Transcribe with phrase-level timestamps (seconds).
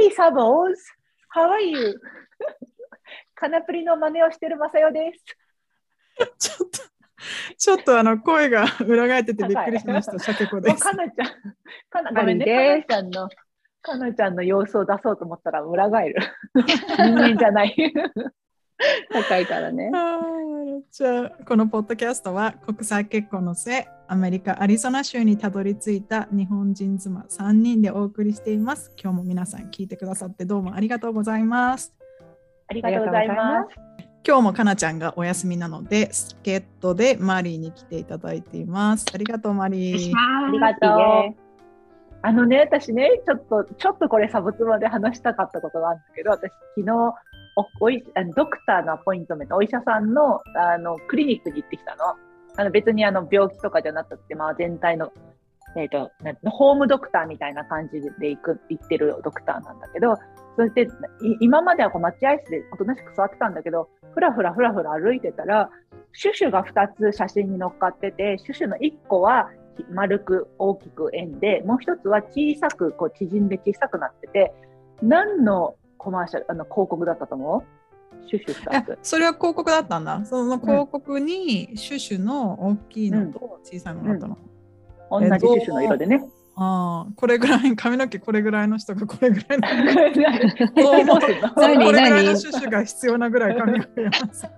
[0.00, 0.78] Hey, Sabos!
[1.28, 2.00] How are you?
[3.34, 5.36] カナプリの真似をしてるマサヨです。
[6.38, 6.78] ちょっと、
[7.58, 10.82] ちょっとあの声が裏返っててびっくりしました、シャケ子です。
[10.82, 11.26] かなちゃん、
[11.90, 12.46] かなごめんね、
[12.88, 13.28] かなちゃんの、
[13.82, 16.22] かなちゃんの様子を出そうと思ったら裏返る。
[16.56, 17.92] 人間じゃない。
[19.12, 19.90] 高いからね。
[20.90, 28.92] じゃあこのポッドキャストは国際結婚の末アメリカ・アリゾナ州にたどり着いた日本人妻3人でお送りしています。
[29.00, 31.94] 今日も皆さん聞いてくださってどうもありがとうございます。
[32.68, 33.90] ありがとうございます。
[34.26, 39.06] 今日もかなちゃんがお休みなので助っ人でマリーに来ていただいています。
[39.14, 40.12] ありがとうマリー。
[40.16, 40.88] ありがと
[41.30, 41.50] う。
[42.22, 47.14] あのね、私ね、ちょっと、ちょっとこれ、サブツマで話したかったことがあるんだけど、私、昨日、
[47.80, 52.14] おいあのドクターのアポイントメント、お医者さんのあのクリニックに行ってきたの。
[52.56, 55.12] あの別にあの病気とかじゃなくて、まあ、全体の、
[55.76, 60.16] えーとなんていうのホームドクターみたいな感じで行く行ってるドクターなんだけど、
[60.56, 60.88] そして
[61.40, 65.70] 今まではこう待合室でおとなしく座ってたんだけど、ふらふらふらふら歩いてたら、
[66.12, 69.50] シュシュが2つ写真に載っかってて、シュシュの1個は
[69.90, 74.52] 丸く大きく円で、もう1つは小さくこう縮んで小さくなってて、
[75.02, 77.62] 何のコマーシャル、あの広告だったと思う？
[78.26, 78.98] シュシュ2つ。
[79.02, 80.24] それは広告だったんだ。
[80.24, 84.38] その広告にシュシュの大きいのと小さいのがあったの。
[85.10, 86.26] 同じシュシュの色でね。
[86.56, 89.68] ああ、これぐらい、髪の毛これぐらいの人がこれぐらいの。
[89.68, 92.38] これぐらいの何？
[92.38, 94.48] シュシュが必要なぐらい髪が増えます。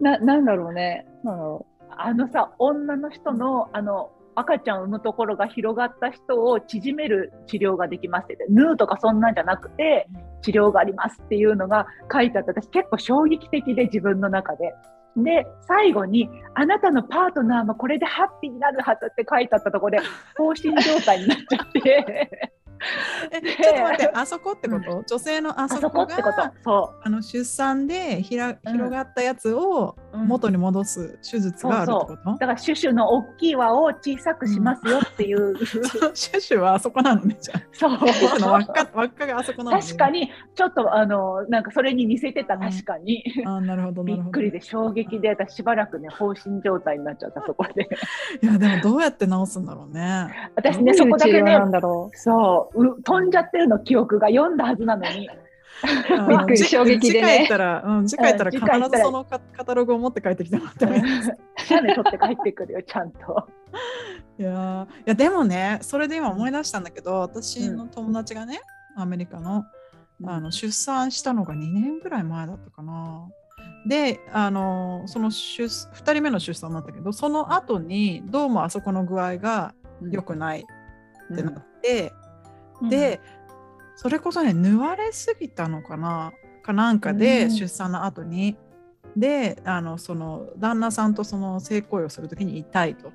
[0.00, 1.06] な、なんだろうね。
[1.90, 10.08] あのさ、女の人の、あの、赤ちゃんを産むところが広がった人を縮める治療ができますって言って、ヌーとかそんなんじゃなくて、
[10.42, 14.74] 治療がありますっていうのが書いてあって、私結構衝撃的で自分の中で。
[15.16, 22.52] で、最後に、あなたのパートナーもこれでハッピーになるはずって書いてあったところで、 放心状態になっちゃって、
[23.32, 26.52] えちょっと待って、あそこってこと、女性のああそこそこってことが。
[26.62, 30.02] そあの出産でひらうん広がったやつをう。
[30.02, 35.54] うん元に戻す手術があるってこと、だから、シュシュの大きい輪を小さくしますよっていう。
[35.66, 37.62] そのシュシュはあそこなのね、じゃあ。
[37.72, 37.90] そう。
[37.90, 39.82] 輪っか輪っかがあそこなのね。
[39.82, 40.10] 確か。
[40.10, 43.22] に、ちょっと、あの、なんかそれに似せてた、うん確かに。
[43.46, 44.24] あなるほど、 なるほど。
[44.24, 47.88] びっくりで衝撃で、私しばらくね、放心状態になっちゃった、そこで。
[48.42, 50.50] いや、でもどうやって治すんだろうね。
[50.56, 50.82] 私う。
[50.82, 51.58] ね、そこだけね
[52.14, 55.28] そうう、飛んじゃってるの、記憶が読んだはずなのに。
[56.28, 57.22] びっくりじ衝撃でね。
[57.22, 58.50] 次回行ったら、うん、次回行ったら。
[58.50, 61.02] 必ずそのカカタログを持って帰ってきてもらってもいい。
[61.02, 63.48] ですか写メ撮って帰ってくるよ、ちゃんと。
[64.38, 68.60] いやーいやでもねそれで今思い出したんだけど私の友達がね、
[68.96, 69.64] アメリカの
[70.24, 73.28] あの出産したのが2年ぐらい前だったかな。
[73.86, 79.72] であのその出2人目の出産だったけどその後にどうもあそこの具合が
[80.10, 80.66] 良くない
[81.32, 82.12] ってなって、
[82.88, 83.20] で、
[84.00, 86.32] それこそね縫われすぎたのかな？
[86.62, 87.18] かなんかうん。
[87.18, 88.56] で出産の後に、
[89.16, 93.10] であのその旦那さんとその性行為をする時に痛いと。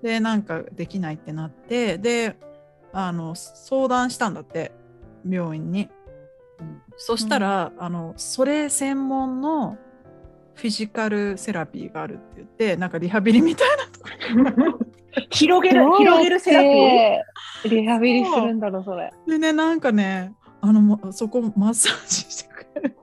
[0.00, 1.98] でなんかできないってなって。
[1.98, 2.36] で
[2.92, 4.70] あの相談したんだって
[5.28, 5.88] 病院に、
[6.60, 6.82] うん。
[6.96, 9.76] そしたら、あのそれ専門の
[10.54, 14.86] フィジカルセラピーがあるって言ってなんかリハビリみたいなとこう。
[15.30, 17.20] 広げる、広げるセラピー？
[17.64, 17.80] ピー。
[17.80, 19.12] リハビリするんだろう、それ。
[19.26, 22.96] でねなんかねあのもそこマッサージしてくれる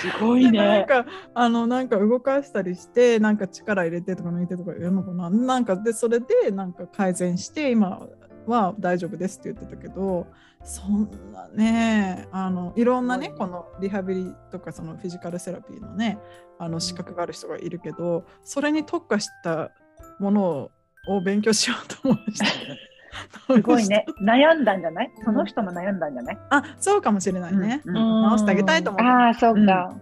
[0.00, 0.86] すごいでなんね。
[0.86, 8.06] かあのなんか動かしたりしてなんか力入れてとか抜いてとか言うのかななんかでそれでなんか改善して今
[8.46, 10.26] は大丈夫ですって言ってたけど
[10.62, 16.18] そんなねあのいろんなねこのリハビリとかそのフィジカルセラピーのね
[16.58, 19.72] あの資格がある人がいるけどそれに特化した
[20.20, 20.70] ものを
[21.08, 22.78] を勉強しようと思いましたね。
[23.56, 24.04] すごいね。
[24.22, 25.10] 悩んだんじゃない？
[25.24, 26.38] その人も悩んだんじゃない？
[26.50, 27.80] あそうかもしれないね。
[27.84, 29.06] うんうん直してあげたいと思って。
[29.08, 29.94] ああ、そうか。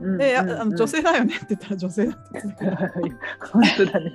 [0.00, 1.34] うんで、あうんあの女性だよね？
[1.36, 2.40] って言ったら女性だって
[3.52, 4.12] 本当だね。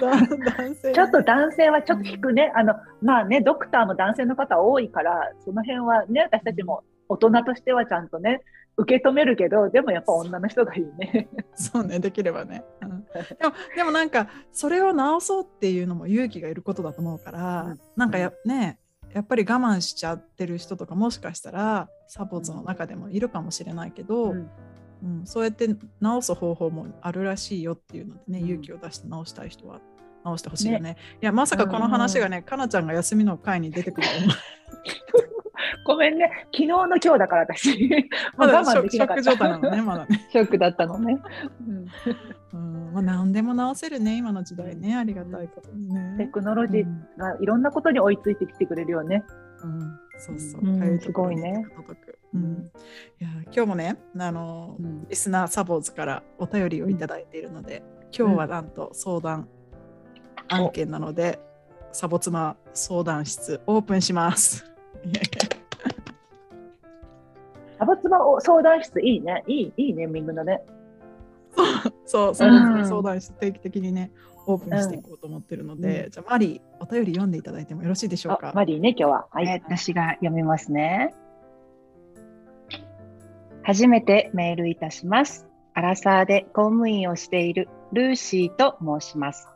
[0.00, 2.52] 男性ちょっと男性はちょっと引くね。
[2.54, 8.40] あの、まあね、ドクターも男性の方多いから、その辺はね、私たちも大人としてはちゃんとね、
[8.76, 11.28] 受け止めるけど、でもやっぱ女の人がいいね。
[11.54, 13.04] そうねできればね、うん。
[13.38, 17.80] でもでもなんかそれを直そうっていうのも勇気がいることだと思うから、うん。
[17.96, 18.78] なんかやね
[19.12, 24.50] やっぱり我慢しちゃってる人とかもしかしたらサポーツの中でもいるかもしれないけど、うん。
[25.02, 25.68] うんそうやって
[26.00, 28.46] 直す方法もあるらしいよっていうのでね、うん。
[28.46, 29.80] 勇気を出して直したい人は
[30.24, 30.96] 直してほしいよね。
[31.20, 34.30] いやまさかこの話がね、かなちゃんが休みの会に出てくると思う
[35.84, 37.88] ごめんね、昨日の今日だから私、
[38.36, 39.22] もまだう我慢できなかった。
[39.22, 41.20] ク状態なのねまだね、 ショックだったのね。
[41.66, 41.86] うん。
[42.52, 42.92] うん。
[42.92, 44.96] まあ、何でも直せるね今の時代ね。
[44.96, 46.14] ありがたいことにね。
[46.18, 49.24] テクノロジーがいろんなことに追いついてきてくれるよね。
[49.62, 50.60] うん、そうそう。
[50.62, 51.00] うん。
[51.00, 51.66] すごいね。
[52.34, 52.70] うん。
[53.20, 55.08] いや今日もね、あの、うん。
[55.08, 57.82] リスナーサボーズからお便りをいただいているので、
[58.16, 59.48] 今日はなんと相談
[60.48, 61.40] 案件なので、
[61.92, 64.70] サボ妻相談室オープンします。
[67.82, 69.42] サボ妻を相談室いいね。
[69.48, 70.62] いい、いいネーミングだね。
[72.06, 74.12] そう、サボ妻相談室定期的にね、
[74.46, 78.52] オープンしていこうと思ってるので、うじゃあマリー、お便り読んでいただいてもよろしいでしょうあか。
[78.54, 79.26] マリーね、今日は。
[79.32, 79.46] はい。
[79.46, 81.12] はい、私が読みますね。
[83.64, 85.48] 初めてメールいたします。
[85.74, 89.48] アラサーで公務員をしているルーシーと申します。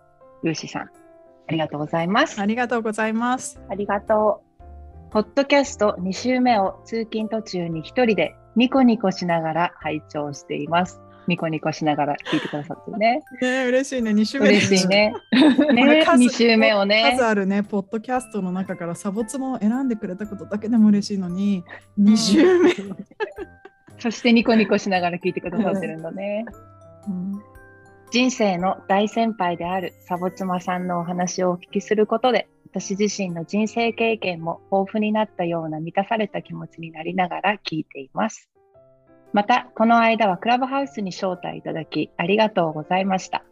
[0.42, 0.88] ルーシーさん、あ
[1.50, 2.40] りがとうございます。
[2.40, 3.60] ありがとうございます。
[3.68, 4.42] ありがと
[5.10, 11.00] ポッドキャスト2週目を通勤途中に一人でニコニコしながら拝聴しています。
[11.28, 13.22] ニコニコしながら聞いてくださってるね。
[13.40, 15.14] ね嬉しいね、2週目嬉しいね。
[15.72, 17.24] ねれ数2週目をね数。
[17.24, 21.64] あるね、ポッドキャストの中からサボツモを選んでくれたことだけでも嬉しいのに、
[22.00, 22.70] 2週目。
[23.98, 26.44] そしてニコニコしながら聞いてくださってるんだね。
[27.08, 27.56] うん
[28.10, 38.50] 人生の大先輩であるサボ妻さんのお話をお聞きすることで、私自身の人生経験も豊富になったような満たされた気持ちになりながら聞いています。
[39.32, 43.44] また、この間はクラブハウスに招待いただき、ありがとうございました。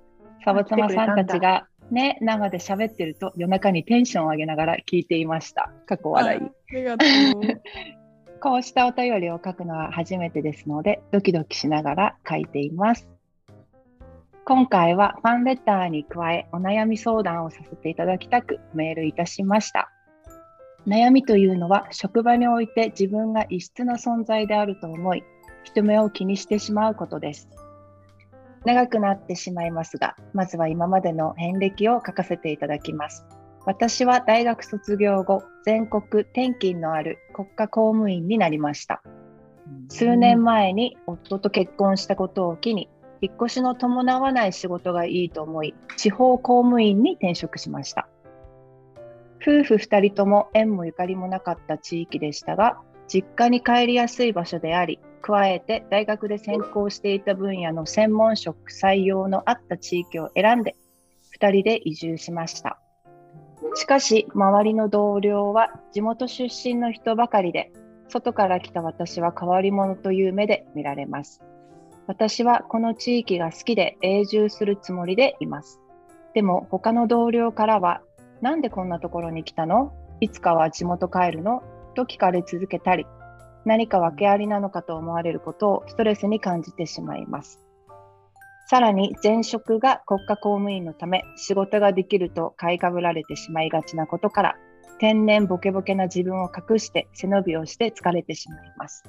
[0.45, 5.73] サボ妻さんたちがね、生で喋ってると夜中にテンションを上げながら聞いていました。
[5.87, 6.41] 過去笑い。
[6.43, 7.41] ありがとう。
[8.43, 13.14] こうしたお便りを書くのは初めてですので、ドキドキしながら書いています。
[14.47, 19.91] 今回はファンレターに加え、お悩み相談をさせていただきたくメールいたしました。
[20.87, 25.25] 悩みというのは、職場において自分が異質な存在であると思い、
[25.63, 27.49] 人目を気にしてしまうことです。
[28.67, 33.25] 長くなってしまいますが、まずは今までの遍歴を書かせていただきます。
[33.65, 39.03] 私は大学卒業後、全国転勤のある国家公務員になりました。
[39.89, 48.09] 数年前に夫と結婚したことを機に、引っ越しの伴わない仕事がいいと思い、地方公務員に転職しました。
[49.41, 60.77] 夫婦2人とも縁もゆかりもなかった地域でしたが、実家に帰りやすい場所であり、加えて大学で専攻していた分野の専門職採用のあった地域を選んで、
[61.39, 62.79] 2人で移住しました。
[63.75, 67.73] しかし、周りの同僚は地元出身の人ばかりで、
[68.09, 71.43] 外から来た私は変わり者という目で見られます。
[72.07, 75.81] 私はこの地域が好きで永住するつもりでいます。
[76.35, 78.03] でも他の同僚からは、
[78.41, 79.93] なんでこんなところに来たの？
[80.21, 81.63] いつかは地元帰るの？
[81.95, 83.07] と聞かれ続けたり、
[83.65, 87.61] 何か訳ありなのかと思われることをストレスに感じてしまいます。
[88.67, 94.57] さらに前職が国家公務員のため仕事ができると買いかぶられてしまいがちなことから
[94.99, 99.05] 天然ボケボケな自分を隠して背伸びをして疲れてしまいます。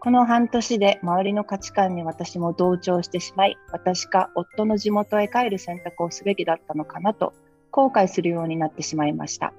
[0.00, 7.34] この半年で周りの価値観に私も同調してしまい、私か夫の地元へ帰る選択をすべきだったのかなと
[7.72, 9.52] 後悔するようになってしまいました。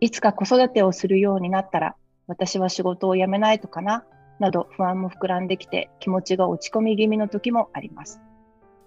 [0.00, 1.94] いつか子育てをするようになったら、
[2.26, 4.04] 私は仕事を辞めないとかな、
[4.40, 8.20] など不安も膨らんできて気持ちが落ち込み気味の時もあります。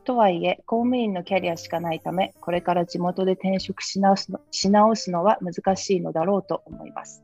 [0.04, 7.24] とはいえ、公務員のキャリアしかないため、これから地元で転職し直すのし直すのは難しいのだろうと思います。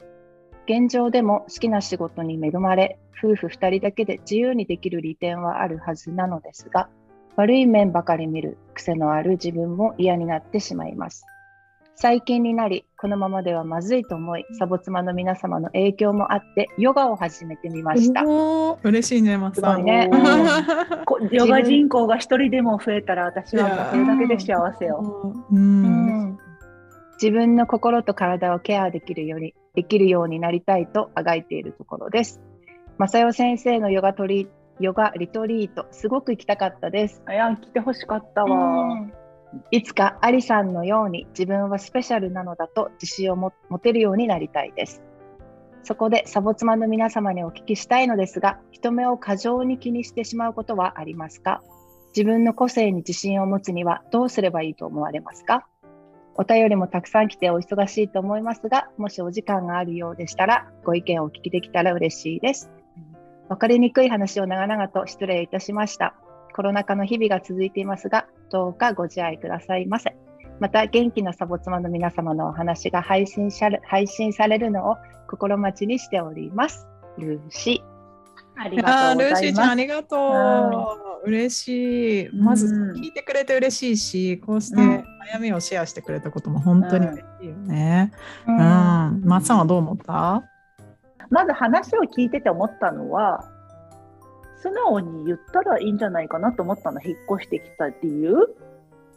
[0.72, 6.88] 現状でも好きな仕事に恵まれ、夫婦2人だけで自由にできる利点はあるはずなのですが、
[7.36, 11.26] 悪い面ばかり見る癖のある自分も嫌になってしまいます。
[11.96, 18.24] 最近になり、このままではまずいと思い、サボ妻の皆様の影響もあって、ヨガを始めてみました。
[18.82, 19.80] 嬉しいね、松さん。
[19.80, 20.10] すごいね
[21.06, 25.34] こヨガ人口が一人でも増えたら私はもうそれだけで幸せよ。
[25.52, 25.56] う。
[25.56, 26.38] うんん
[27.22, 32.42] 自分の心と体をケアできるようにできるようになりたいとあがいているところです。
[32.98, 34.48] 正代先生のヨガトリ
[34.80, 37.22] ヨガリトリート、すごく行きたかったです。
[37.28, 39.08] あやん来てほしかったわ。
[39.70, 45.04] いつかアリさんのように自分はスペシャルなのだと自信をも持てるようになりたいです。
[45.84, 51.62] そこでサボ妻の皆様にお聞きしたいのですが、人目を過剰に気にしてしまうことはありますか？
[52.16, 55.68] 自分の個性に自信を持つにはどうすればいいと思われますか？
[56.36, 62.72] お便りもたくさん来てお忙しいと思いますが、もしお時間があるようでしたら、ご意見をお聞きできたら嬉しいです。
[63.50, 66.16] わかりにくい話を長々と失礼いたしました。
[66.56, 70.16] コロナ禍の日々が続いていますが、どうかご自愛くださいませ。
[70.60, 73.70] また、元気なサボ妻の皆様のお話が配信さ
[74.48, 74.98] れるのを
[75.30, 76.88] 心待ちにしております。
[77.18, 77.84] ルーシ
[78.56, 79.76] ありあがとうごールーシーちゃんあ。
[79.76, 81.28] りがとう。
[81.30, 82.30] 嬉しい。
[82.34, 85.04] まずうん聞いてくれて嬉しいし、こうして、うん
[85.34, 88.12] 悩みをシェアしてくれたことも本当に嬉しいよね。
[88.48, 89.22] ううんん。
[89.24, 90.44] 松さんはどう思った？
[91.30, 93.48] まず話を聞いてて思ったのは、
[94.62, 98.36] 素直に言ったらいいんじゃないかなと思ったの、引っ越してきた理由。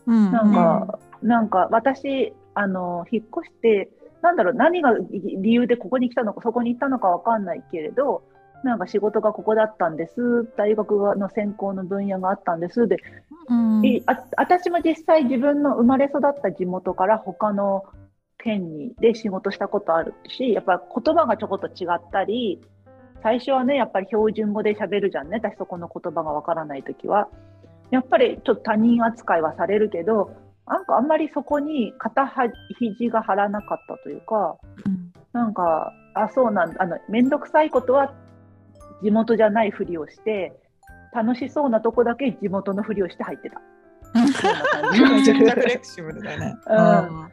[0.06, 3.90] うんなんか、なんか私、あの、引っ越して、
[4.22, 8.22] なんだろう、何が理由でここに来たのか、そこに行ったのかわかんないけれど、
[8.64, 12.96] なんか仕事がここだったんです、大学の専攻の分野があったんです、で、
[13.48, 13.82] うん。
[14.36, 17.84] 私も実際自分の生まれ育った地元から他の
[18.38, 22.60] 県にで仕事したことあるし、やっぱ言葉がちょこっと違ったり、
[23.22, 27.28] 最初はね、やっぱり標準語で喋るじゃんね、私そこの言葉がわからないときは。
[27.90, 30.30] やっぱりちょっと他人扱いはされるけど、
[30.66, 34.56] なんかあんまりそこに肩は肘が張らなかったというか、
[35.34, 38.14] なんか、あ、そうなんだ、あの、めんどくさいことは
[39.04, 40.54] 地元じゃないふりをして、
[41.12, 43.60] 楽しそうなとこだけ地元のふりをして入ってた。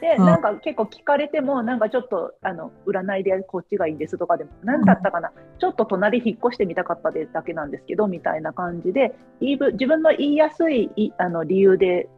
[0.00, 0.26] で、うん。
[0.26, 12.08] なんか結構聞かれても、なんかちょっとあの占いでこっちがいいんですとかでも、なんだったかな、ちょっと隣引っ越してみたかったでだけなんですけど、みたいな感じで、言いぶ自分の言いやすいいあの理由で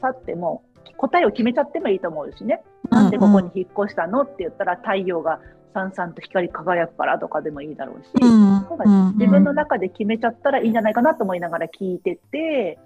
[0.00, 0.62] 去っても、
[0.96, 4.22] 答えを決めちゃってもいいと思うしね、なんでここに引っ越したの？
[4.22, 5.40] って言ったら、太陽が
[5.76, 12.78] さんさんと光り輝くからとかでもいいだろうし、うん自分の中で決めちゃったらいいんじゃないかなと思いながら聞いてて、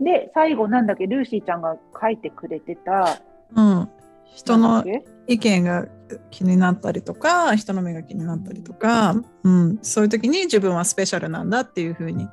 [0.00, 3.20] で、最後なんだっけ、ルーシーちゃんが書いてくれてた、
[3.54, 3.88] うん、
[4.24, 4.82] 人の
[5.26, 5.86] 意見が
[6.30, 12.28] 気になったりとか人の目が気になったりとか、うん、そういう時に自分はスペシャルなんだっていうふうに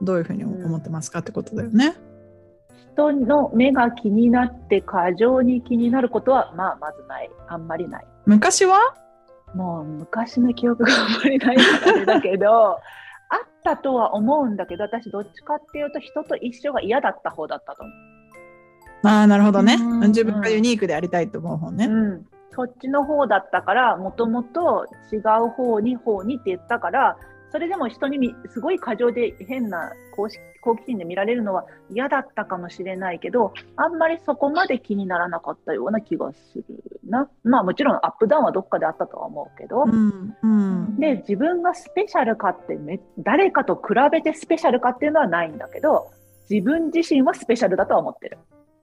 [0.00, 1.94] どういうふうに思ってますかってことだよね。
[2.94, 7.30] 人の目が気になって過剰に気になることは、まあ、まずない。
[7.48, 8.06] あんまりない。
[8.26, 8.94] 昔は
[9.54, 12.78] もう昔の記憶があんまりないかだけど、
[13.28, 17.92] あったとは思うんだけど、私どっちかっていうと人と一緒が嫌だった方だったと思
[19.04, 21.72] ああなるほどね、うん自分がユニークでありたいと思う方う。
[21.72, 21.86] ね。
[21.86, 22.26] うん。
[22.54, 27.16] そっちの方だったから、もともと違う方に方にって言ったから、
[27.52, 30.38] それでも人にみすごい過剰で変な好奇
[30.86, 36.64] 心で見られるのは嫌だったかもしれないけど、あんまりそこまで気にならなかったような気がする
[37.06, 37.28] な。
[37.44, 39.84] まあもちろんアップダウンはどっかであったとは思うけど。
[39.84, 46.10] うんうんで、自分がスペシャルかってめ、誰かと比べてスペシャルかっていうのはないんだけど、
[46.48, 48.38] 自分自身はスペシャルだとは思ってる。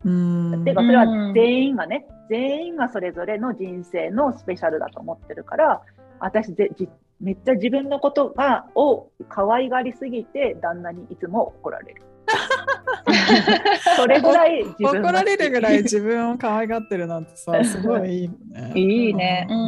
[0.06, 5.82] うんていうか、それは全員がね、全員がそれぞれの人生のスペシャルだと思ってるから、
[6.20, 6.88] 私ぜじ、
[7.22, 12.02] めっちゃ自分のことがを可愛がりすぎて、旦那にいつも怒られる。
[13.96, 18.72] それぐらい自分怒られるぐらい自分を可愛がってるなんてさすごいいいよね。
[18.76, 19.48] いいね。
[19.50, 19.60] ううん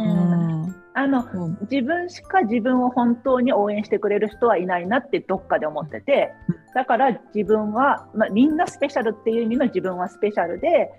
[0.67, 6.33] んあのうん自分しか自分を本当に応援してくれる人はいないなってどっかで思ってて
[6.75, 10.91] だから自分は、まあ、みんなスペシャルっていう意味の自分はスペシャルで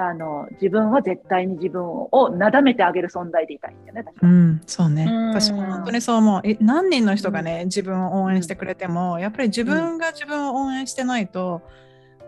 [0.00, 4.04] あの自分は絶対に自分をなだめてあげる存在でいたいんだよね。
[4.22, 5.04] うん、そうね。
[5.08, 6.40] うん私も本当にそう思う。
[6.44, 11.62] え何人の人がね、自分を応援してくれても、やっぱり自分が自分を応援してないと、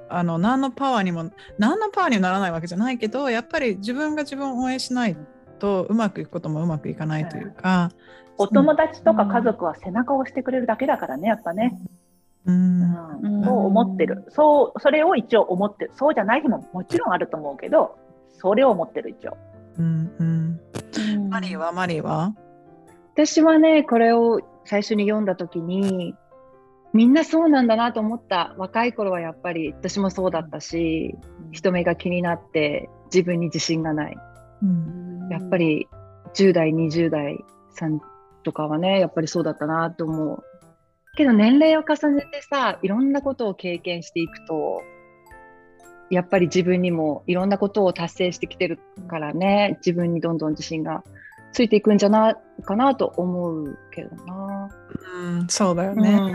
[0.08, 5.16] あの何のパワーにも、何のパワーにもならないわけじゃないけど、やっぱり自分が自分を応援しない
[5.60, 7.92] と、うまくいくこともうまくいかないというか。
[8.36, 11.78] お友達とか家族は背中を押してくれるだけだからね、やっぱね。
[12.46, 14.24] ううんうんそう思ってる。
[14.30, 15.92] そう、それを一応思ってる。
[15.94, 17.98] そうじゃない日ももちろんあると思うけど、
[18.38, 19.36] それを思ってる一応。
[19.78, 20.60] うんうん
[21.14, 21.72] うんマリーは？
[21.72, 22.34] マリーは？
[23.14, 26.14] 私はね、これを最初に読んだときに、
[26.92, 28.54] みんなそうなんだなと思った。
[28.58, 31.14] 若い頃はやっぱり私もそうだったし、
[31.52, 34.16] 人目が気になって自分に自信がない。
[34.62, 35.88] うんやっぱり
[36.34, 38.00] 10代、20代さん
[38.42, 40.44] とかはね、やっぱりそうだったなと思う。
[41.20, 44.80] けど年齢を重ねてさ、いろんなことを経験していくと、
[46.08, 51.04] やっぱり自分にもいろんなことを達成してきてるからね、自分にどんどん自信が
[51.52, 54.70] ついていくんじゃないかなと思うけどな。
[55.14, 56.10] うん、そうだよね。
[56.10, 56.34] うん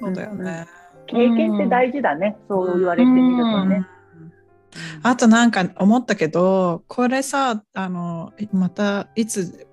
[0.00, 0.66] そうだよね。
[1.06, 2.38] 経験って大事だね。
[2.48, 3.86] そう言われてみるとね。
[5.02, 9.66] あとなんか思ったけどこれさあのまたいつ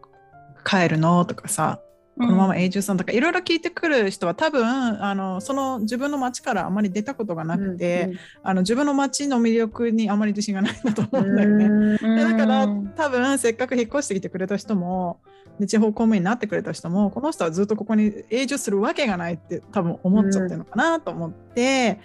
[0.65, 1.23] 帰るの？
[1.23, 1.79] とかさ
[2.19, 8.11] このまま永住さんとかいろいろ聞いてくる人は多分あのその自分の町からあまり出たことがなくて、
[8.43, 11.65] あの自分の町の魅力にあまり自信がないんだと思うんだよね。
[11.65, 15.21] うんでだから多分せっかく引っ越してきてくれた人も
[15.61, 22.01] で地方公務員になってくれた人もこの人はずっとここに永住するわけがないって多分思っちゃってるのかなと思って。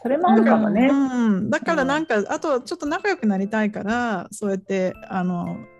[0.00, 0.88] それもあるかもね。
[0.88, 5.77] うん、だからなんか、あとちょっと仲良くなりたいからそうやってあのい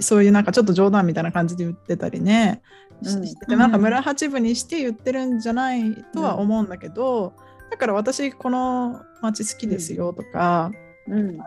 [0.00, 2.62] そういうなんかちょっと冗談みたいな感じで言ってたりね、
[3.02, 3.26] しうん。
[3.26, 7.34] しててなんか村八分にして言ってるんじゃないとは思うんだけど、
[7.70, 10.70] だから私この町好きですよとか、
[11.08, 11.38] うん。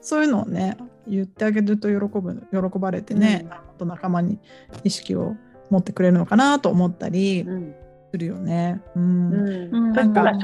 [0.00, 4.38] そういうのをね言ってあげると喜ぶ喜ばれてね、あと仲間に
[4.82, 5.34] 意識を
[5.70, 7.74] 持ってくれるのかなと思ったりうん。
[8.10, 8.80] するよね。
[8.94, 9.32] うん。
[9.32, 9.88] うん。
[9.88, 9.94] うん。
[9.94, 10.38] そしたら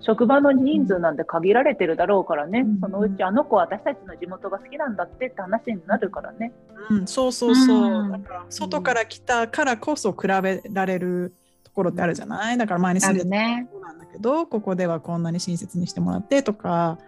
[0.00, 2.80] 職職場の人数なんて限られてるだろうからね、うん。
[2.80, 6.52] そのうちあの子は私たちの地元が好きなんだってって話になるからね。
[6.90, 8.12] うん、そうそうそう、うん。
[8.12, 12.58] だから外から来たからこそ比べられるところってあるじゃない？
[12.58, 13.28] だから前にあ住んでた。
[13.72, 16.98] そうなんだけどここではこんなに親切にしてもらってとか、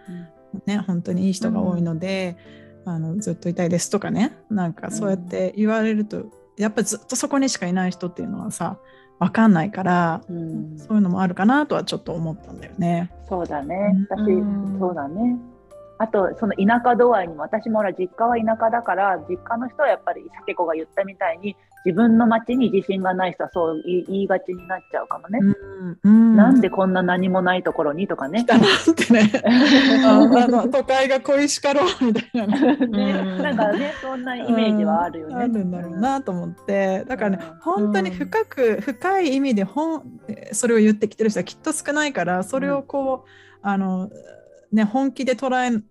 [0.65, 2.37] ね本当にいい人が多いので、
[2.85, 4.37] あのずっといたいですとかね。
[4.49, 6.25] なんかそうやって言われると、
[6.57, 8.77] やっぱずっとそこにしかいない人っていうのはさ
[9.19, 13.11] 分かんないから、うんそういうのもあるかなとはちょっと思ったんだよね。
[13.29, 14.05] そうだね。
[14.09, 15.37] 私、うんそうだね。
[16.03, 21.55] あと、その田舎度合いにも、私もほら、実家は田舎だから、実家の人はやっぱり、さけ子が言ったみたいに、
[21.85, 25.39] 自分の町に自信がない人はそう言い言いがちになっちゃうかもね。
[25.41, 26.35] うんうん。
[26.37, 28.45] なんでこんな何もないところにとかね。
[28.47, 28.59] なっ
[28.95, 29.29] てね。
[30.05, 33.37] ああの都会が恋しかろうみたいなね。
[33.43, 35.33] なんかね、そんなイメージはあるよね。
[35.33, 35.41] うん。
[35.41, 37.03] あるんだろうなと思って。
[37.05, 37.57] だからね、うん。
[37.59, 40.03] 本当に深く、深い意味で本
[40.53, 43.29] それを言ってきてる人はきっと少ないからそれをこう、
[43.61, 44.09] あの
[44.71, 45.83] ね本気で捉えて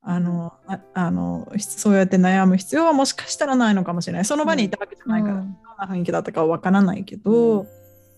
[0.00, 4.24] あのああのそうやって悩む必要はもしかしたらないのかもしれない。
[4.24, 7.68] その場にいたわけじゃないから、どんな雰囲気だったかはわからないけど、うん。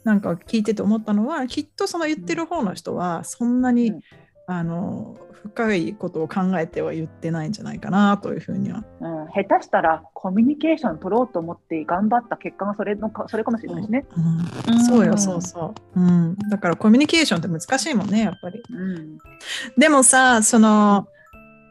[0.05, 4.01] なんか聞いてて思ったのはきっとその言ってる方の人はそんなに、うん
[4.59, 14.05] あの深いことを考えては言ってないんじゃないかなというふうにはうん、下手したらコミュニケーション取ろうと思って頑張った結果がそれのかそれかもしれないしね。
[14.69, 16.01] うんそうよ、そうそう。
[16.01, 16.37] うん。
[16.51, 18.63] だからコミュニケーションって難しいもんね、やっぱり。
[18.71, 19.19] うん
[19.79, 21.07] でもさ、その、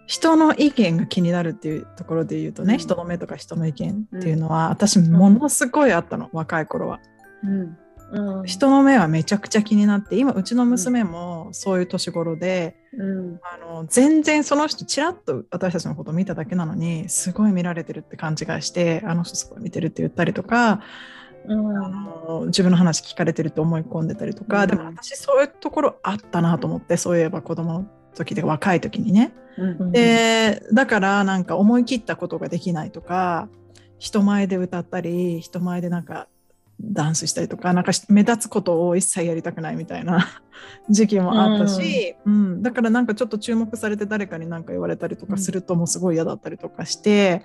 [0.07, 7.00] 人の意見が気になるっていうところで言うとね、うん人の目とか人の意見っていうのは、私ものすごいあったの、若い頃は。
[7.43, 7.77] うん
[8.11, 8.45] うん。
[8.45, 13.39] 人の目はめちゃくちゃ気になって、今、うちの娘もそういう年頃で、うん。
[13.43, 20.81] あの全然その人ちらっと私たちのことを見ただけなのにすごい見られてるって勘違いしてあの人すごい見てるって言ったりとか、
[21.45, 21.77] うん。
[21.77, 24.69] あの自分の話聞かれてると思い込んでたりとか、うん。
[24.69, 29.34] でも私そういうところあったなと思ってそういえば子供の時で若い時にね。
[29.57, 29.91] うん。
[29.91, 33.49] でだからなんか思い切ったことができないとか
[33.99, 36.27] 人前で歌ったり人前でなんか
[36.81, 40.27] ダンスしたりとかなんか目立つことを一切やりたくないみたいな
[40.89, 47.43] 時期もあったし、うんだからなんかちょっと注目されて誰かに何か言われたりとかするともうすごい嫌だったりとかして。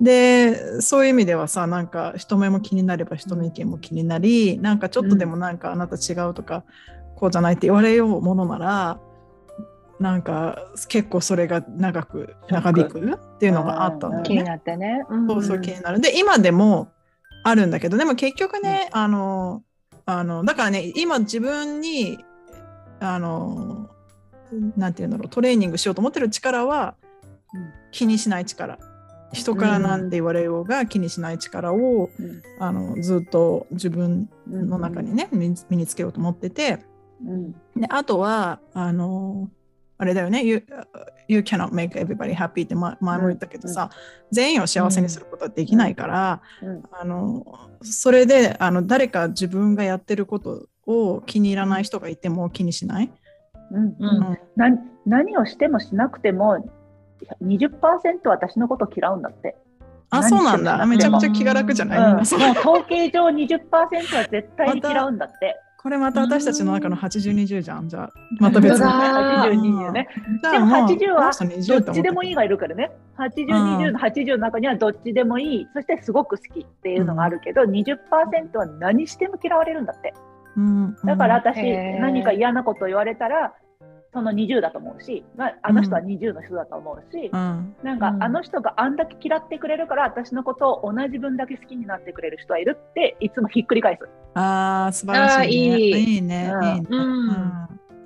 [0.00, 6.64] でそういう意味ではさなんか人目も気になれば人の意見も気になりなんかちょっとでもなんかあなた違うとか、
[7.14, 8.98] こうじゃないって言われようものなら
[10.00, 10.58] なんか
[10.88, 14.28] 結構それが長く長引くっていうのがあったんだよね。
[14.28, 15.04] 気になってね。
[15.28, 16.00] そうそう気になる。
[16.00, 16.88] で今でも
[17.44, 19.62] あるんだけどでも結局ね、あの
[20.06, 22.18] あのだからね今自分に
[23.00, 23.90] あの
[24.76, 26.96] なんていうんだろうトレーニングしようと思ってる力は
[27.54, 27.72] うん。
[27.92, 28.78] 気にしない力。
[29.32, 32.42] 人からなんて言われようが気にしない力を、うん。
[32.58, 36.80] あのずっと自分うんの中にね身に身につけようと思ってて。
[37.24, 37.52] うん。
[37.52, 39.48] であとはあの
[40.04, 40.44] あれだよね。
[40.44, 40.62] You,
[41.28, 43.88] you cannot make everybody happy って前前も言ったけどさ、
[44.30, 46.82] 全員を幸せにすることはできないから、うん。
[46.92, 47.42] あの
[47.80, 53.10] それであの誰か自分がやってることを気に入らない人がいても気にしない、
[53.70, 54.38] うんうん。
[55.06, 56.62] 何をしてもしなくても
[57.42, 57.70] 20%
[58.26, 59.56] 私のこと嫌うんだって。
[60.10, 60.84] あ何そうなんだ。
[60.84, 65.58] めちゃくちゃ気が楽じゃない、うん、もうみん統計上20%は絶対に嫌うんだって。
[65.84, 67.90] これまた私たちの中の8020じゃん。
[67.90, 69.44] じゃあまた別に本当だ。
[69.44, 70.08] 80、20ね。
[70.50, 72.90] でももう80はこの人20どっちでもいいいがいるからね。
[73.18, 75.68] 80、20の80の中にはどっちでもいい。
[75.74, 77.98] そしてすごく好きっていうのがあるけど、20%
[78.56, 80.14] は何しても嫌われるんだって。
[81.04, 81.60] だから私、
[81.98, 83.52] 何か嫌なこと言われたら、
[84.14, 87.74] その20だと思うし、まあ、あの人は20の人だと思うし、うん。
[87.82, 88.22] なんか、うん。
[88.22, 94.08] あの人があんだけ嫌ってくれるから、私のことを同じ分だけ好きになってくれる人はいるって、いつもひっくり返す。
[94.34, 96.14] ああ素晴らしい、ね、いい。
[96.14, 96.52] いいね、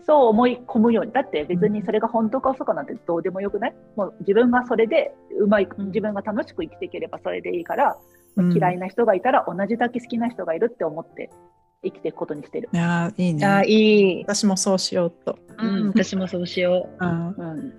[0.07, 1.13] そう思い込むように。
[1.13, 3.75] だって別にそれが本当か嘘かなんてどうでもよくない？
[3.95, 5.87] もう自分がそれでうまい、うん。
[5.89, 7.99] 自分が楽しく生きていければそれでいいから、
[8.37, 8.53] うん。
[8.53, 11.29] 嫌いな人がいたら同じだけ好きな人がいるって思って
[11.83, 12.69] 生きていくことにしてる。
[12.73, 14.25] いやーいいねあ、いい。
[14.25, 15.39] 私もそうしようと。
[15.59, 17.73] うん、私もそうしよう ん、うん。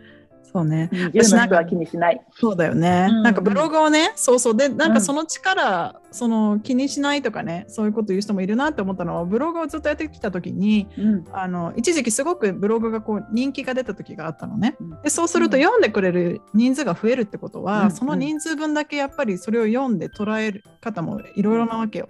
[0.52, 0.90] そうね。
[0.92, 2.22] 20の人は気にしない。
[2.32, 4.58] そうだよね、うんなんかブログをね、そうそう。
[4.58, 11.26] で、なんうんかその力、その気にしないとかね、そういうこと言う人もいるなって思ったのは、ブログをずっとやってきた時に、うん。
[11.32, 14.76] あの一時期すごくブログがこう人気が出た時があったのね。
[14.80, 22.10] うんでそうすると読んでくれる人数が増えるってことは、うんその人数分だけやっぱりそれを読んで捉える方もいろいろなわけよ。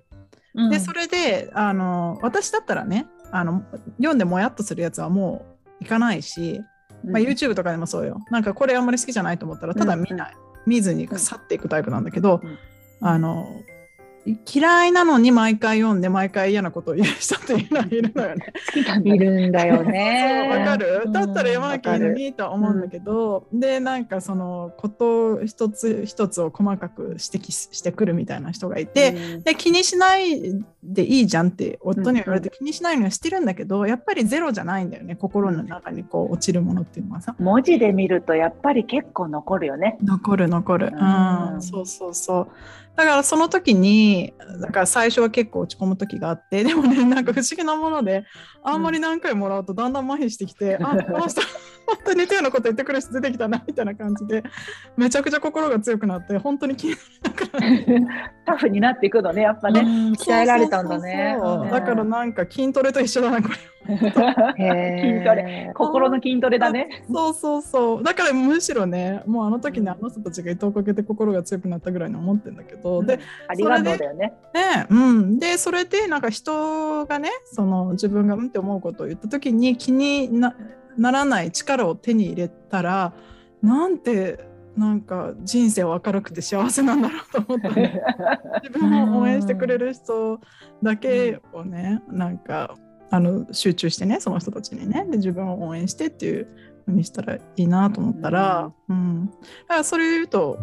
[0.55, 0.69] う。
[0.69, 3.63] でそれであの私だったらねあの
[3.97, 5.45] 読んでもやっとするやつはも
[5.81, 6.61] ういかないし
[7.05, 8.19] まあ、YouTube とかでもそうよ。
[8.29, 10.33] なんかこれあんまり好きじゃないと思ったら、ただ見ない。
[10.65, 12.57] 見ずに去っていくタイプなんだけど、うん
[13.01, 13.47] あの、
[14.25, 18.53] 嫌いなのに毎回読んで毎回嫌なことを言う人っていうのはいるのよね。
[19.03, 20.47] いるんだよね。
[20.51, 21.03] わかる？
[21.05, 29.43] うんだったら読まなきゃいいのにとは思うんだけど、でなんかそのこと一つ一つを細かく指摘してくるみたいな人がいて、うん。
[29.43, 37.35] で気にしないでいいじゃんって夫には言われて気にしないのはしてるんだけどやっぱりゼロじゃないんだよね心の中にこう落ちるものっていうのはさ。
[37.39, 39.97] 文字で見るとやっぱり結構残るよね。
[40.03, 41.53] 残る残る、うん。
[41.55, 42.47] うん、そうそうそう
[42.95, 48.25] だからその時にだから最初は結構落ち込む時があってでもねなんか不思議なもので
[48.63, 51.41] あんまり何回もらうとだんだん麻痺してきて、あこの人
[51.89, 54.43] 本当に似たようなこと言ってくる人出てきたなみたいな感じで
[54.95, 56.95] めちゃくちゃ心が強くなって本当に気に
[58.45, 59.81] タフになっていくのね、やっぱね。
[59.81, 61.35] うん鍛えられたんだね。
[61.39, 63.55] そうそうそうだからなんか筋トレと一緒だなこれ。
[63.87, 65.71] 筋トレ。
[65.75, 67.03] 心の筋トレだね。
[67.11, 68.03] そうそうそう。
[68.03, 74.33] だからむしろねもうあの時にあの人たちが糸をかけて心が強くなったぐらいに思ってるんだけど、でありがとうだよね。
[74.53, 80.55] ねうん、でそれでなんか人がねその自分がうんって思うことを言った時に気にな
[80.99, 83.13] ならない力を手に入れたら
[83.61, 88.01] なんてなんか人生は明るくて幸せなんだろうと思ったね
[88.63, 90.39] 自分を応援してくれる人
[90.83, 92.75] だけをねなんか
[93.11, 95.05] あの集中してねその人たちにね。
[95.09, 96.47] で自分を応援してっていう
[96.85, 99.25] ふうにしたらいいなと思ったら、うん。
[99.25, 99.31] だ
[99.67, 100.59] からそれを言うと、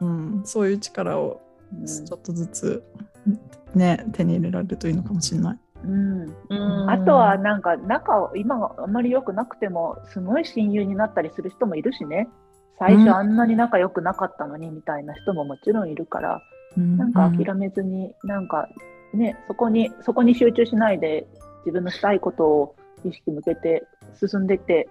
[0.00, 1.40] うん、そういう力を
[1.72, 2.84] うんちょっとずつ
[3.74, 5.58] ね手に入れられるといいのかもしれない。
[5.84, 6.36] うん。
[6.48, 6.90] うん。
[6.90, 12.28] あとはなんか仲を今はあんまり良くなくてもすごい親友になったりする人もいるしね。
[12.78, 13.04] 最うん。
[13.04, 16.42] 初あんなに仲良くなかったのにみたいな人ももちろんいるから、
[16.76, 18.68] なんか諦めずになんか
[19.12, 21.26] ねそこにそこに集中しないで
[21.64, 24.88] 自分のしたいことを意識向けて進んでって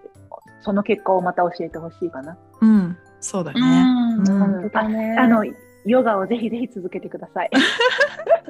[0.62, 2.38] その結果をまた教えてほしいかな。
[2.62, 3.60] うん、そうだね。
[3.60, 4.20] うん。
[4.20, 4.40] うん。
[4.40, 5.18] 本当だね。
[5.18, 5.44] あの
[5.86, 7.50] ヨガをぜひぜひ続けてください。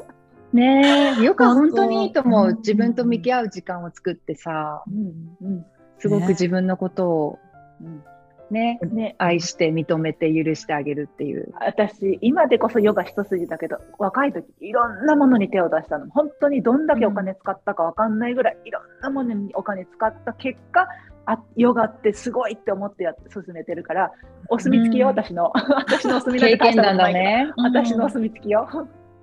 [0.53, 2.55] ねえ、 よく本当にいいと思う。
[2.57, 5.65] 自分と向き合う時間を作ってさ、うんうん
[5.99, 7.39] すごくね自分のことを
[7.81, 8.03] うん。
[8.51, 11.53] ね、ね、愛して認めて許してあげるっていう。
[11.59, 16.07] 私今でこそヨガ一筋だけど若い時いろんなものに手を出したの。
[16.11, 20.87] 本当にどんだけお金使ったかわかんないぐらい、いろんなものにお金使った結果
[21.25, 24.11] あヨガってすごいって思ってや進めてるから
[24.49, 25.17] お墨付きよ、うん。
[25.17, 25.51] 私の。
[25.87, 27.51] 私のお墨付き経験談だね。
[27.57, 28.67] 私のおうん墨付きよ、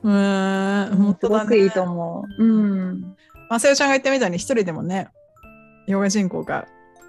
[0.03, 1.45] うん、本す当だね。
[1.45, 2.45] ごくいいと思う。
[2.45, 3.01] うん。
[3.49, 5.09] まあ、さよちゃんが言ったみたいに一人でもね、
[5.87, 6.67] ヨガ人口が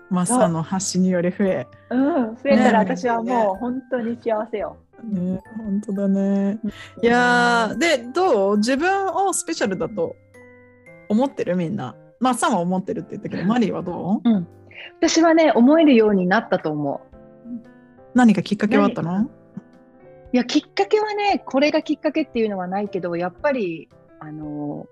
[0.10, 6.60] マッサーの発信により増え、うん、増えたらね私はもう本当に幸せよ、ね、本当だね。
[7.02, 8.58] いやー、で、どう？
[8.58, 10.16] 自分をスペシャルだと
[11.08, 11.96] 思ってるみんな？
[12.20, 14.30] マッサーは思ってるって言ったけど、マリーはどう？
[14.30, 14.48] うん。
[15.00, 17.18] 私はね、思えるようになったと思う。
[18.14, 19.30] 何かきっかけはあったの？
[20.34, 23.90] いや、きっかけはね、これがきっかけっていうのはないけど、やっぱり、
[24.20, 24.88] あの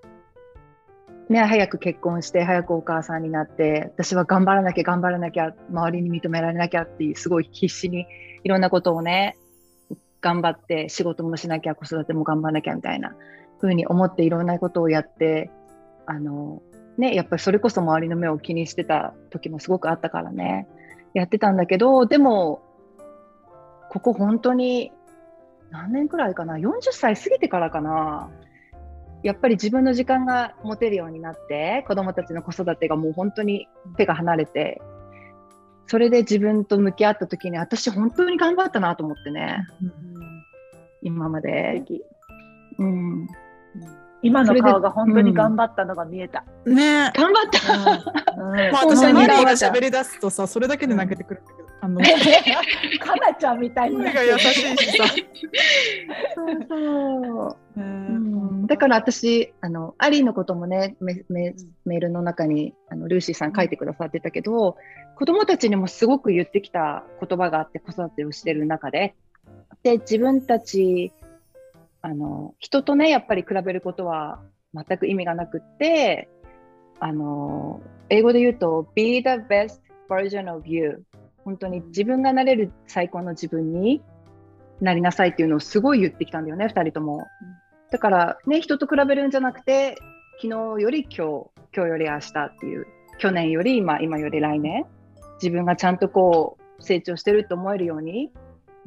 [1.30, 8.08] ね、早く結婚して、早くお母さんになって、私は頑張らなきゃ、頑張らなきゃ、周りに認められなきゃっていう、すごい必死に
[8.43, 9.38] いろんなことをね、
[10.21, 13.15] 頑張って、仕事もしなきゃ、子育ても頑張らなきゃみたいな
[13.62, 15.52] 風に思って、いろんなことをやって、
[16.06, 16.62] あの
[16.97, 20.67] ね、やっぱりそれこそ周りの目を気にしてた時もすごくあったからね、
[21.13, 22.62] やってたんだけど、でも、
[23.89, 24.91] ここ本当に
[25.71, 28.29] 何年くらいかな？40歳過ぎてからかな？
[29.21, 34.82] やっぱり自分の時間が持てるようになって子供たちの子育てがもう本当に手が離れて
[35.88, 39.65] それで自分と向き合った時に私本当に頑張ったなと思ってね。
[41.01, 42.03] 今ま素で、敵。
[42.77, 43.27] うん、
[44.21, 47.12] 今のそれで顔が本当に頑張ったのが見えた、ね。
[47.15, 52.01] 頑張った、うんまあ、本当に私はマリーが喋り出すとさ、それだけで泣けてくるんだけど、あの、
[52.99, 55.05] かなちゃんみたいが優しいしさ。
[56.35, 57.57] そうそう。
[57.77, 58.63] ううん。
[58.63, 64.77] んだから私あのアリーのこともねメメメールの中にあのルーシーさん書いてくださってたけど、
[65.15, 69.15] 子供たちにもすごく言ってきた言葉があって子育てをしてる中で
[69.83, 71.11] で自分たち
[72.01, 74.39] あの人とねやっぱり比べることは
[74.73, 76.29] 全く意味がなくって
[76.99, 81.03] あの英語で言うと Be the best version of you
[81.45, 84.02] 本当に自分がなれる最高の自分に
[84.82, 87.28] なりなさいっていうのをすごい言ってきたんだよね2人とも。
[87.91, 89.95] だからね、人と比べるんじゃなくて、
[90.41, 90.47] 昨
[90.78, 91.19] 日より今日、
[91.75, 92.86] 今日より明日っていう、
[93.17, 94.86] 去年より今、今より来年、
[95.41, 98.32] 自分がちゃんとこう、成長してると思えるように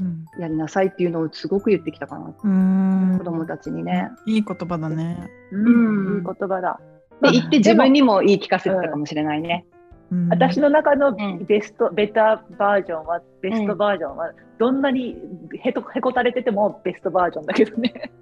[0.00, 4.08] うんやりなさいっていうのをすごく言ってきたかな、うん子供たちにね。
[4.26, 5.28] いい言葉だね。
[5.50, 6.80] うんうんいい言葉だ。
[7.20, 9.66] で、言って自分にも言い聞かせてたかもしれないね。
[9.76, 9.81] うん
[10.30, 11.44] 私の中のん。
[11.44, 15.16] ベスト、ベターバージョンは、ベストバージョンは、どんなに
[15.62, 18.12] へとへこたれててもベストバージョンだけどね。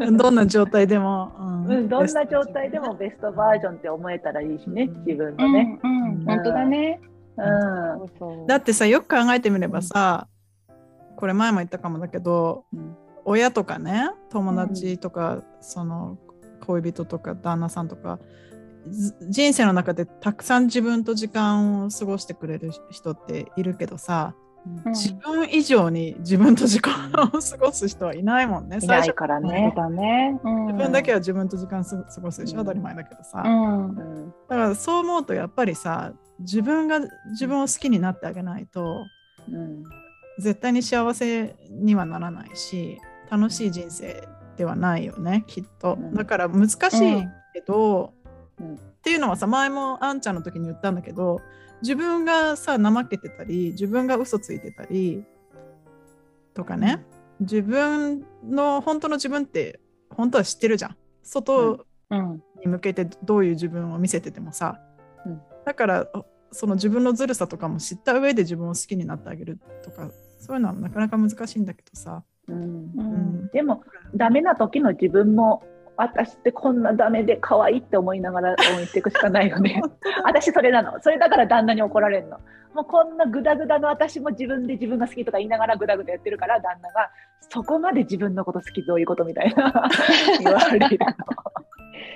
[0.00, 0.16] うん。
[0.16, 1.32] どんな状態でも、
[1.68, 5.78] ううん、どんな状態でもベストバージョンって思えたらいいしね、自分のね。
[5.82, 7.00] うんうん本当だね。
[7.36, 8.46] うん。
[8.46, 10.26] だってさよく考えてみればさ、
[11.16, 12.96] これ前も言ったかもだけどうん。
[13.24, 16.18] 親とかね友達とか、その
[16.66, 18.18] 恋人とか旦那さんとか
[18.50, 18.51] ず
[19.28, 24.42] 人生の中でたくさん自分と時間を過ごしてくれる人っているけどさ、うん
[24.92, 28.78] 自分以上に自分と時間を過ごす人はいないもんね。
[28.80, 29.72] いないからそうね。
[29.76, 30.38] だね。
[30.68, 33.42] 自分だけは自分と時間す過ごすでしょ、当たり前だけどさ。
[33.44, 39.04] うんうんだからそう思うとやっぱりさ自分が自分を好きになってあげないと
[39.50, 39.82] うん
[40.38, 42.98] 絶対に幸せにはならないし
[43.30, 46.78] 楽しい人生ではないよねきっとうんだから難しい
[47.52, 48.14] けど、
[48.60, 51.40] うんっていうのはさ前もあんちゃんの時に言ったんだけど
[51.82, 55.24] 自分がさ怠けてたり自分が嘘ついてたり
[56.54, 57.04] とかね、
[57.40, 60.96] 自分の本当の自分って本当は知ってるじゃん。
[61.22, 62.42] 外うん。
[62.60, 64.78] に向けてどういう自分を見せててもさ、
[65.26, 65.40] うん。
[65.64, 66.06] だから
[66.52, 72.62] その自分のずるさとかも知った上で自分を好きになってあげるとかそういうのはなかなか難しいんだけどさ、うん。
[72.62, 73.50] うん。
[73.52, 73.82] でも、
[74.14, 75.62] ダメな時の自分も、
[75.96, 79.82] 私ってこんなダメで可愛いって思いながら応援していくしかないよね。
[80.24, 81.00] 私それなの。
[81.00, 82.38] それだから旦那に怒られるの。
[82.74, 87.10] もうこんなグダグダの私も自分で自分が好きとか言いながらグダグダやってるから旦那が
[87.50, 89.90] そこまで自分のこと好きどういうことみたいな
[90.40, 90.98] 言われる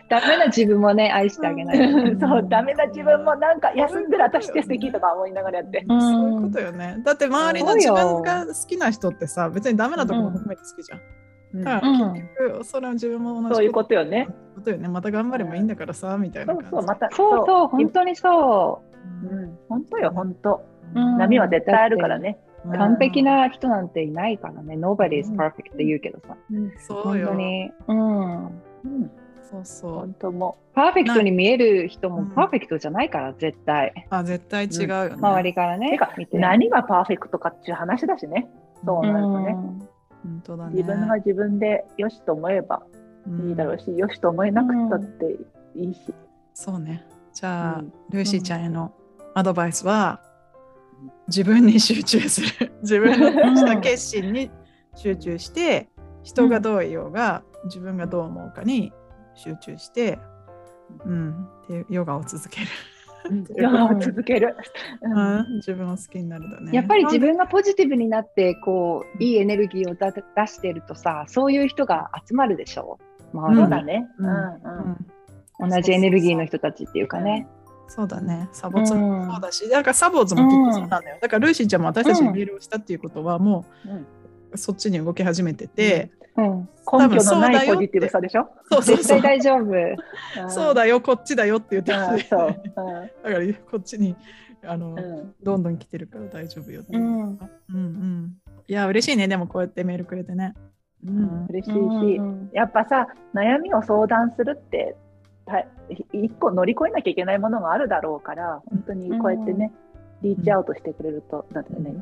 [0.08, 2.10] ダメな自分もね、愛してあげないとね。
[2.12, 2.28] の。
[2.28, 5.84] そう、ダメな自分もなんか休んでる私って素敵とか思いながらやって。
[5.88, 11.00] うんそういうことよねだって周りの自分が好きな人ってさ別にダメなとこも含めて好きじゃん、
[11.64, 14.28] だからうん結局それは自分も同じそういうことよね。
[14.54, 17.10] ことよねまた頑張ればいいんだからさみたいな感じそうそう、また。
[17.10, 18.82] そうそう、本当にそ
[19.30, 20.64] うん、本当よ、本当。
[20.94, 21.00] う。
[21.00, 22.38] うん波は絶対あるからね。
[22.40, 24.74] うん完璧な人なんていないからね。
[24.74, 26.36] Nobody is perfect って言うけどさ。
[26.50, 27.70] うん、本そうよ当に。
[27.86, 28.46] うん。
[28.46, 28.50] うん、
[29.48, 34.06] そうそう本当もパーフェクトに見える人もうんパーフェクトじゃないから、絶対。
[34.10, 36.12] あ絶対違うよね、周りからねてか。
[36.32, 38.48] 何がパーフェクトかっていう話だしね。
[38.84, 39.56] そううなるとね。
[40.26, 42.82] ん本当だね自分が自分でよしと思えば
[43.48, 45.36] いいだろうし、よしと思えなくたって
[45.74, 46.00] いいし。
[46.54, 47.04] そうね。
[47.32, 48.92] じゃあ、うんルーシーちゃんへの
[49.34, 50.20] アドバイスは、
[51.28, 52.72] 自分に集中する。
[52.82, 54.50] 自分のした決心に
[54.94, 55.88] 集中して、
[56.22, 58.92] 人がどう言おうが、自分がどう思うかに
[59.34, 60.18] 集中して、
[61.04, 62.66] うん、でヨガを続ける。
[64.00, 64.56] 続ける。
[65.02, 66.70] う うんん、自分を好きになるだね。
[66.72, 72.98] やっぱり自分がポジティブになってこういいエネルギーをだ出してるとさそういう人が集まるでしょ？
[73.32, 74.08] 周りだね。
[74.18, 74.28] ううん。
[74.30, 74.34] ん
[75.60, 75.70] うん。
[75.70, 77.46] 同じエネルギーの人たちっていうかね。
[77.88, 78.48] そうだね。
[78.52, 79.30] サボツもうん。
[79.30, 81.18] そうだし、だからサボーズもきっとそうなんだよ。
[81.20, 83.92] だからルーシーちゃんも私たちにメールをしたっていうことは、もうん。
[83.92, 84.06] う
[84.54, 88.48] そっちに動き始めてて、うん、根拠のないポジティブさでしょ？
[88.70, 89.20] そうそう。
[89.20, 89.72] 大丈夫。
[90.48, 92.50] そうだよ、こっちだよって言ってうんます、そう。
[93.24, 94.14] だからこっちに
[94.64, 96.96] あの、うんうんどんどん来てるから大丈夫よって。
[96.96, 97.38] ううんん
[97.70, 98.36] うん
[98.68, 100.54] いや、嬉しいね、でもこうやってメールくれてね。
[101.06, 101.76] うん嬉しいし、
[102.16, 104.96] うんやっぱさ悩みを相談するって
[105.44, 105.60] た
[106.12, 109.72] 一個乗り越えなきゃいけないものがあるだろうから本当にこうやってね、
[110.22, 111.94] リーチアウトしてくれると、だってね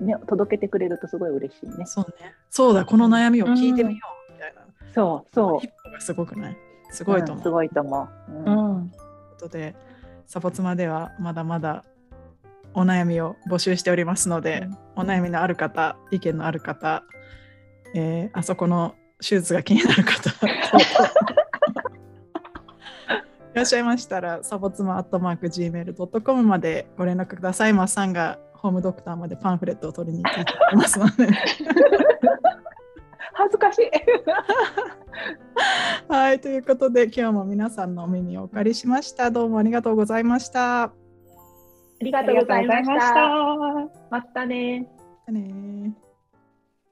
[0.00, 1.86] ね届けてくれるとすごい嬉しいね。
[1.86, 2.34] そうね。
[2.50, 4.62] そうだ、この悩みを聞いてみようみたいな。
[4.94, 6.56] そうそうすごくない？
[6.90, 7.36] すごいと思う。
[7.36, 8.32] うんすごいと思う。
[8.32, 9.00] うんうんという
[9.32, 9.74] ことで、
[10.26, 11.84] サポツマではまだまだ
[12.74, 17.02] お悩みを募集しておりますので、お悩みのある方、意見のある方、
[17.94, 20.30] えーあそこの手術が気になる方、
[23.52, 27.72] いらっしゃいましたら、サボツマアットマーク Gmail.com までご連絡ください。
[27.72, 30.44] マッサンがホームドクターまでパンフレットを取りに行って
[30.76, 31.26] ますので。
[33.34, 33.90] 恥ずかしい。
[36.08, 39.32] はい、ということで、今日も皆さんのお耳をお借りしました。
[39.32, 40.82] どうもありがとうございました。
[40.84, 40.92] あ
[42.00, 43.20] りがとうございましとうございましたた。
[44.10, 44.88] またね。
[45.26, 46.11] またねー